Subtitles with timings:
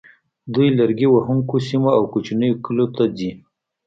[0.53, 3.31] دوی لرګي وهونکو سیمو او کوچنیو کلیو ته ځي